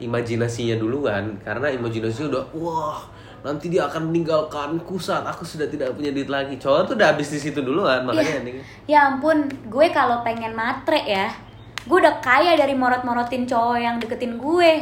[0.00, 3.04] Imajinasinya duluan karena imajinasi udah wah
[3.40, 6.60] nanti dia akan meninggalkanku saat aku sudah tidak punya duit lagi.
[6.60, 11.00] Cowok tuh udah abis di situ duluan makanya nih ya ampun gue kalau pengen matre
[11.08, 11.32] ya
[11.80, 14.72] gue udah kaya dari morot-morotin cowok yang deketin gue.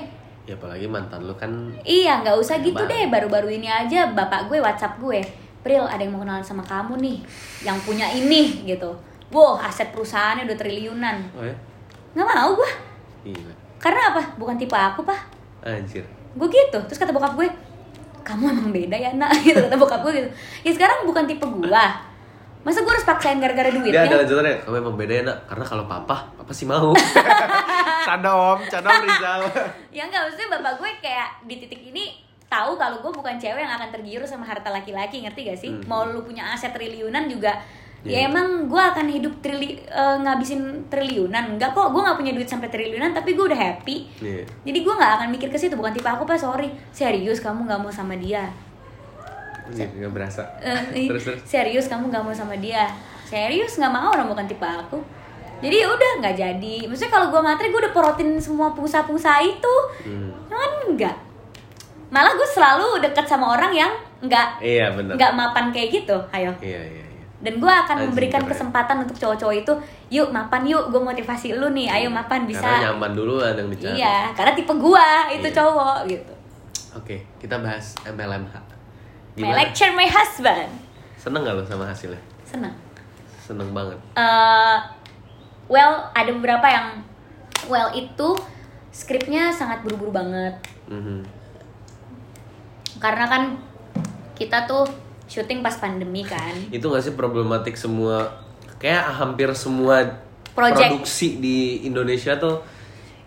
[0.48, 2.90] Ya apalagi mantan lu kan iya nggak usah gitu Hebat.
[2.90, 5.20] deh baru-baru ini aja bapak gue whatsapp gue
[5.60, 7.18] Pril ada yang mau kenalan sama kamu nih
[7.62, 8.90] yang punya ini gitu.
[9.28, 11.16] Wow aset perusahaannya udah triliunan.
[11.36, 11.54] Oh ya?
[12.16, 12.70] Nggak mau gue
[13.28, 13.54] gila.
[13.78, 14.22] Karena apa?
[14.40, 15.20] Bukan tipe aku pak.
[15.62, 16.02] Anjir.
[16.34, 16.78] Gue gitu.
[16.88, 17.46] Terus kata bokap gue
[18.28, 19.32] kamu emang beda ya nak.
[19.46, 20.28] Gitu kata bokap gue gitu.
[20.68, 21.84] Ya sekarang bukan tipe gue
[22.58, 24.60] masa gue harus paksain gara-gara dia ada lanjutannya.
[24.66, 25.38] Kamu emang beda ya nak.
[25.48, 26.92] Karena kalau papa papa sih mau.
[28.06, 28.60] Canda om.
[28.68, 29.42] Canda om Rizal.
[29.96, 33.72] Ya enggak maksudnya bapak gue kayak di titik ini tahu kalau gue bukan cewek yang
[33.72, 35.24] akan tergiur sama harta laki-laki.
[35.24, 35.70] Ngerti gak sih?
[35.72, 35.88] Hmm.
[35.88, 37.56] mau lu punya aset triliunan juga
[38.06, 38.30] ya Iya.
[38.30, 41.58] emang gue akan hidup trili eh, ngabisin triliunan.
[41.58, 43.96] Enggak kok gue nggak punya duit sampai triliunan tapi gue udah happy.
[44.22, 44.42] Iya.
[44.62, 46.38] jadi gue nggak akan mikir ke situ bukan tipe aku pak.
[46.38, 46.70] Sorry.
[46.94, 48.46] Serius kamu nggak mau sama dia.
[49.68, 50.46] Iya, nggak berasa.
[50.62, 51.40] Eh, terus terus.
[51.44, 52.86] serius kamu nggak mau sama dia.
[53.26, 55.02] Serius nggak mau orang bukan tipe aku.
[55.58, 56.76] Jadi ya udah nggak jadi.
[56.86, 59.74] Maksudnya kalau gue materi gue udah porotin semua pengusaha-pengusaha itu.
[60.06, 60.30] Hmm.
[60.48, 61.16] kan enggak
[62.08, 63.92] malah gue selalu deket sama orang yang
[64.24, 66.16] nggak iya nggak mapan kayak gitu.
[66.32, 66.50] Ayo.
[66.64, 67.07] Iya iya
[67.38, 68.50] dan gue akan Anjing, memberikan keren.
[68.50, 69.72] kesempatan untuk cowok-cowok itu
[70.10, 72.66] yuk mapan yuk gue motivasi lu nih ayo mapan bisa.
[72.66, 73.94] Karena nyaman duluan yang dicari.
[73.94, 75.54] Iya karena tipe gue itu Iya.
[75.54, 76.32] cowok gitu.
[76.94, 78.54] Oke kita bahas MLMH.
[79.38, 80.66] My lecture my husband.
[81.14, 82.18] Seneng gak lo sama hasilnya?
[82.42, 82.74] Seneng.
[83.38, 83.98] Seneng banget.
[84.14, 84.76] Eh
[85.66, 87.06] well ada beberapa yang
[87.66, 88.34] well itu
[88.90, 90.54] skripnya sangat buru-buru banget.
[90.88, 91.22] Mhm.
[92.98, 93.42] karena kan
[94.34, 94.82] kita tuh
[95.28, 96.56] syuting pas pandemi kan.
[96.74, 98.42] Itu gak sih problematik semua?
[98.80, 100.22] Kayak hampir semua
[100.54, 100.98] Project.
[101.04, 102.62] produksi di Indonesia tuh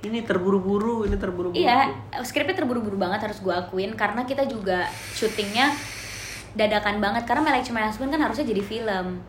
[0.01, 1.61] ini terburu-buru ini terburu-buru.
[1.61, 1.93] Iya
[2.25, 5.69] skripnya terburu-buru banget harus gue akuin karena kita juga syutingnya
[6.57, 7.23] dadakan banget.
[7.29, 9.21] Karena My Lecture My Husband kan harusnya jadi film.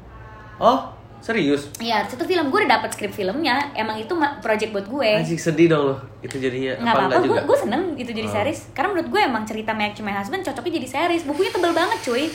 [0.57, 1.71] Oh serius?
[1.79, 2.51] Iya, itu film.
[2.51, 3.71] Gue udah dapet skrip filmnya.
[3.79, 4.11] Emang itu
[4.43, 5.11] project buat gue.
[5.23, 8.35] Anjing sedih dong lo itu jadinya nggak apa apa-apa gue gue seneng gitu jadi Oh.
[8.35, 8.61] series.
[8.75, 11.23] Karena menurut gue emang cerita My Actual My Husband cocoknya jadi series.
[11.23, 12.27] Bukunya tebel banget cuy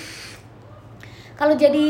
[1.38, 1.88] kalau jadi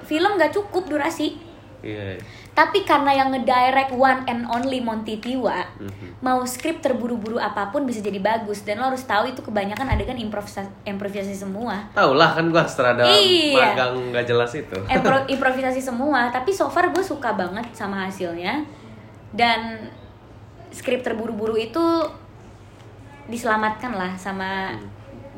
[0.00, 1.34] film nggak cukup durasi.
[1.80, 2.20] Iya.
[2.50, 6.20] Tapi karena yang ngedirect one and only Monty Tiwa Mhm.
[6.20, 8.62] mau skrip terburu-buru apa pun bisa jadi bagus.
[8.62, 11.88] Dan lo harus tahu itu kebanyakan adegan improvisasi, improvisasi semua.
[11.90, 13.72] Tau lah kan gua setelah Iya.
[13.72, 14.76] magang nggak jelas itu.
[14.86, 16.28] Impro- improvisasi semua.
[16.28, 18.60] Tapi so far gue suka banget sama hasilnya.
[19.32, 19.80] Dan
[20.68, 21.80] skrip terburu-buru itu
[23.24, 24.74] diselamatkan lah sama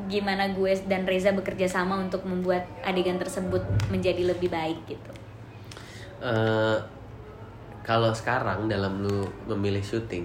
[0.09, 5.11] gimana gue dan Reza bekerja sama untuk membuat adegan tersebut menjadi lebih baik gitu?
[6.23, 6.77] Eh,
[7.83, 10.23] kalau sekarang dalam lu memilih syuting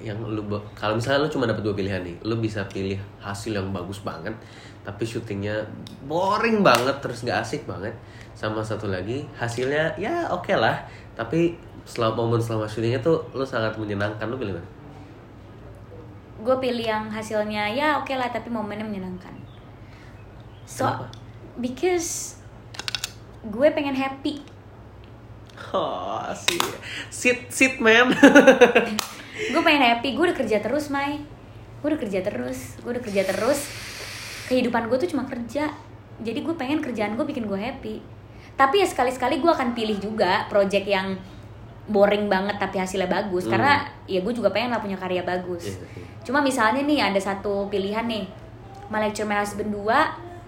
[0.00, 0.40] yang lu
[0.72, 4.32] kalau misalnya lu cuma dapat dua pilihan nih lu bisa pilih hasil yang bagus banget
[4.80, 5.60] tapi syutingnya
[6.08, 7.92] boring banget terus gak asik banget.
[8.32, 10.80] Sama satu lagi hasilnya ya oke lah
[11.12, 11.52] tapi
[11.84, 14.24] selama momen selama syutingnya tuh lu sangat menyenangkan.
[14.30, 14.79] Lu pilih mana?
[16.40, 19.32] Gue pilih yang hasilnya ya oke lah tapi momennya menyenangkan.
[20.64, 21.06] So Kenapa?
[21.60, 22.40] because
[23.46, 24.44] gue pengen happy.
[25.70, 26.58] Oh, sih.
[27.12, 28.10] Sit, sit, man.
[29.52, 30.16] gue pengen happy.
[30.16, 31.20] Gue udah kerja terus Mai.
[31.80, 32.80] Gue udah kerja terus.
[32.80, 33.68] Gue udah kerja terus.
[34.48, 35.70] Kehidupan gue tuh cuma kerja.
[36.20, 38.02] Jadi gue pengen kerjaan gue bikin gue happy.
[38.56, 41.16] Tapi ya sekali sekali gue akan pilih juga project yang
[41.90, 43.58] boring banget tapi hasilnya bagus Hmm.
[43.58, 43.72] karena
[44.06, 46.06] ya gue juga pengen lah punya karya bagus Iya, iya.
[46.22, 48.24] cuma misalnya nih ada satu pilihan nih
[49.26, 49.84] My Husband 2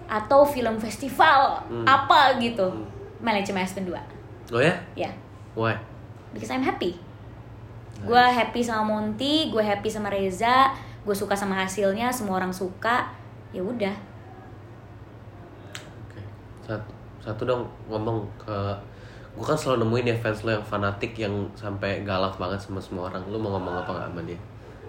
[0.06, 1.82] atau film festival Hmm.
[1.84, 2.86] apa gitu Hmm.
[3.50, 3.98] My Husband 2
[4.54, 4.74] oh ya?
[4.94, 5.10] ya
[5.52, 5.74] Why?
[6.30, 6.96] because I'm happy
[8.02, 10.70] gue happy sama Monty gue happy sama Reza
[11.02, 13.10] gue suka sama hasilnya semua orang suka
[13.50, 13.92] ya udah.
[16.62, 18.54] Satu, satu dong ngomong ke
[19.32, 23.08] gue kan selalu nemuin ya fans lo yang fanatik yang sampai galak banget sama semua
[23.08, 23.24] orang.
[23.26, 24.38] Lu mau ngomong apa nggak sama dia?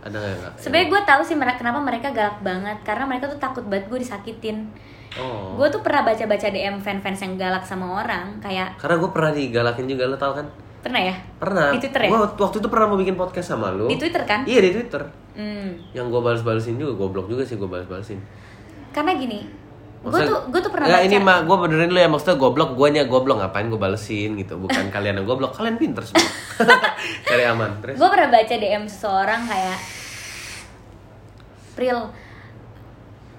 [0.01, 0.53] Ada nggak?
[0.57, 3.99] sebenarnya gue tahu sih mereka kenapa mereka galak banget karena mereka tuh takut banget gue
[3.99, 4.67] disakitin
[5.13, 5.53] Oh.
[5.55, 9.85] gue tuh pernah baca-baca DM fan-fans yang galak sama orang kayak Karena gue pernah digalakin
[9.85, 10.41] juga lo tau kan?
[10.81, 11.69] pernah ya Pernah.
[11.69, 12.09] Di Twitter ya?
[12.09, 13.85] Gua waktu itu pernah mau bikin podcast sama lu.
[13.85, 15.05] di Twitter kan Iya di Twitter.
[15.33, 15.93] hmm.
[15.93, 18.19] Yang gue balas-balesin juga, goblok juga sih gue balas-balesin.
[18.89, 19.45] karena gini
[20.03, 21.07] gue tuh gue tuh pernah Nggak, baca.
[21.07, 22.07] ini mah gue benerin lu ya.
[22.07, 23.39] Maksudnya goblok guanya goblok.
[23.39, 24.59] Ngapain gue balesin gitu?
[24.59, 25.55] Bukan kalian yang goblok.
[25.55, 26.27] Kalian pinter semua.
[27.29, 27.79] Cari aman.
[27.79, 27.95] Terus?
[27.95, 29.79] Gue pernah baca DM seseorang kayak
[31.73, 31.99] Pril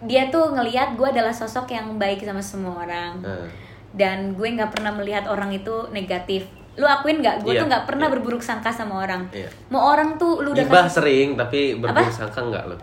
[0.05, 3.21] dia tuh ngelihat gue adalah sosok yang baik sama semua orang.
[3.21, 3.49] Nah,
[3.95, 6.45] dan gue nggak pernah melihat orang itu negatif.
[6.75, 7.41] Lu akuin nggak?
[7.41, 8.13] Gue Iya, tuh nggak pernah iya.
[8.13, 9.31] berburuk sangka sama orang.
[9.31, 9.49] Iya.
[9.69, 12.21] mau orang tuh lu udah gibah sering tapi berburuk Apa?
[12.27, 12.77] sangka enggak lo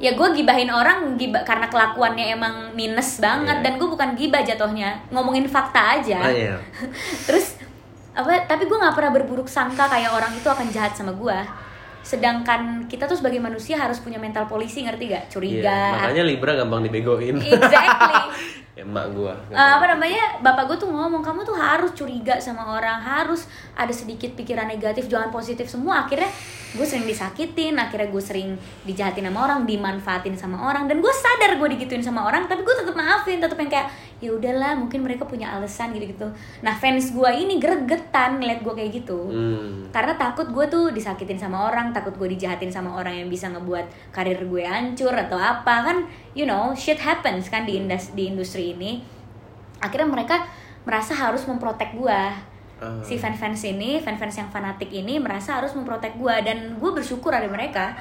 [0.00, 3.64] ya gue gibahin orang gibah karena kelakuannya emang minus banget Iya.
[3.68, 5.04] dan gue bukan gibah jatuhnya.
[5.12, 6.18] Ngomongin fakta aja.
[6.24, 6.56] Ah iya.
[7.28, 7.60] Terus
[8.16, 11.38] apa tapi gue nggak pernah berburuk sangka kayak orang itu akan jahat sama gue
[12.00, 16.00] sedangkan kita tuh sebagai manusia harus punya mental polisi ngerti gak curiga.
[16.00, 17.36] Makanya Libra gampang dibegoin.
[17.38, 18.16] Exactly
[18.82, 19.34] emak gua.
[19.52, 20.40] Eh, apa namanya?
[20.40, 25.06] Bapak gue tuh ngomong kamu tuh harus curiga sama orang harus ada sedikit pikiran negatif
[25.06, 25.68] jangan positif.
[25.68, 26.28] Semua akhirnya
[26.70, 28.54] gue sering disakitin akhirnya gue sering
[28.86, 32.74] dijahatin sama orang dimanfaatin sama orang dan gue sadar gue digituin sama orang tapi gue
[32.78, 33.90] tetap maafin tetap yang kayak
[34.20, 36.28] ya udahlah mungkin mereka punya alasan gitu gitu
[36.60, 39.16] nah fans gue ini gregetan ngeliat gue kayak gitu.
[39.32, 39.88] Hmm.
[39.88, 44.12] karena takut gue tuh disakitin sama orang takut gue dijahatin sama orang yang bisa ngebuat
[44.12, 45.88] karir gue hancur atau apa.
[45.88, 46.04] Kan
[46.36, 49.00] you know shit happens kan di industri di industri ini.
[49.80, 50.44] Akhirnya mereka
[50.84, 52.20] merasa harus memprotek gue
[52.80, 52.96] Ah.
[53.04, 57.44] si fans-fans ini fans-fans yang fanatik ini merasa harus memprotek gue dan gue bersyukur ada
[57.44, 57.92] mereka.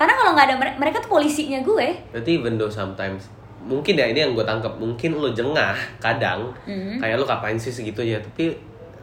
[0.00, 2.08] Karena kalau nggak ada mere- mereka tuh polisinya gue.
[2.08, 3.28] Berarti even though sometimes
[3.64, 7.00] mungkin ya ini yang gue tangkap mungkin lo jengah kadang Hmm.
[7.00, 8.20] kayak lo kapain sih segitu ya?
[8.20, 8.52] Tapi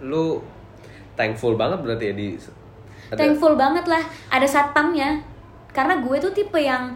[0.01, 0.41] lo
[1.13, 2.27] thankful banget berarti ya di
[3.09, 5.21] ada- thankful banget lah ada satpamnya.
[5.71, 6.93] Karena gue tuh tipe yang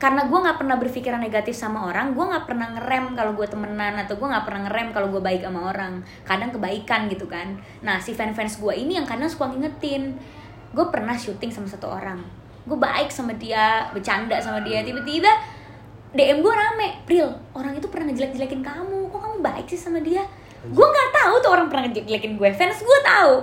[0.00, 4.00] karena gue nggak pernah berpikiran negatif sama orang gue nggak pernah ngerem kalau gue temenan
[4.00, 6.00] atau gue nggak pernah ngerem kalau gue baik sama orang.
[6.24, 7.54] Kadang kebaikan gitu kan.
[7.80, 10.16] Nah si fans fans gue ini yang kadang suka ngingetin
[10.72, 12.18] gue pernah syuting sama satu orang.
[12.64, 14.80] Gue baik sama dia bercanda sama dia.
[14.80, 15.28] Tiba-tiba
[16.10, 19.10] DM gue rame Pril orang itu pernah ngejelek-jelekin kamu.
[19.10, 20.26] Kok kamu baik sih sama dia?
[20.66, 22.48] Gue nggak tahu tuh orang pernah ngejelek-jelekin gue.
[22.54, 23.34] Fans gue tahu.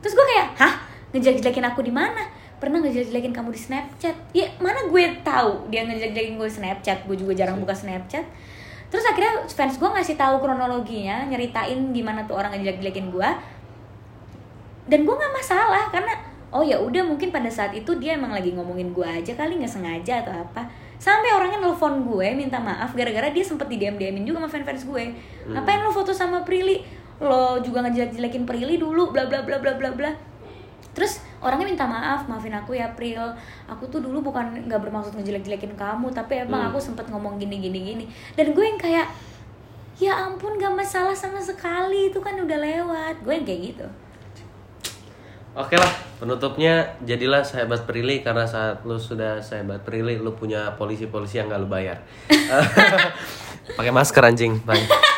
[0.00, 0.74] Terus gue kayak hah?
[1.12, 2.24] Ngejelek-jelekin aku di mana?
[2.58, 4.16] Pernah ngejelek-jelekin kamu di Snapchat?
[4.32, 6.98] Ya mana gue tahu dia ngejelek-jelekin gue di Snapchat.
[7.04, 8.24] Gue juga jarang buka Snapchat.
[8.88, 13.30] Terus akhirnya fans gue ngasih tahu kronologinya nyeritain gimana tuh orang ngejelek-jelekin gue
[14.88, 16.16] dan gue nggak masalah karena
[16.48, 19.68] oh ya udah mungkin pada saat itu dia emang lagi ngomongin gue aja kali nggak
[19.68, 20.64] sengaja atau apa
[20.98, 24.82] sampai orangnya nelfon gue minta maaf gara-gara dia sempet di DM DMin juga sama fans-fans
[24.84, 25.04] gue.
[25.46, 26.82] Ngapain lo foto sama Prilly?
[27.18, 30.10] Lo juga ngejelek-jelekin Prilly dulu bla bla bla bla bla bla.
[30.92, 33.22] Terus orangnya minta maaf maafin aku ya Pril.
[33.70, 36.70] Aku tuh dulu bukan nggak bermaksud ngejelek-jelekin kamu tapi emang Hmm.
[36.74, 38.04] aku sempet ngomong gini gini gini.
[38.34, 39.06] Dan gue yang kayak
[39.98, 43.14] ya ampun gak masalah sama sekali itu kan udah lewat.
[43.22, 43.86] Gue yang kayak gitu
[45.56, 51.40] Oke lah, penutupnya jadilah sahabat Prilly karena saat lu sudah sahabat Prilly, lu punya polisi-polisi
[51.40, 52.04] yang gak lu bayar.
[53.78, 55.08] Pakai masker anjing, bye.